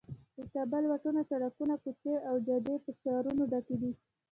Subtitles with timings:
[0.35, 3.91] د کابل واټونه، سړکونه، کوڅې او جادې په شعارونو ډک دي.